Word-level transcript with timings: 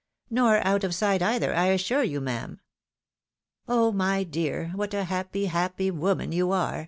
"Nor 0.31 0.65
out 0.65 0.83
of 0.83 0.95
sight 0.95 1.21
either, 1.21 1.53
I 1.55 1.67
assure 1.67 2.01
you, 2.03 2.19
ma'am."" 2.21 2.59
Oh 3.69 3.91
my 3.91 4.23
dear, 4.23 4.69
what 4.73 4.95
a 4.95 5.03
happy, 5.03 5.45
happy, 5.45 5.91
woman 5.91 6.31
you 6.31 6.51
are 6.51 6.79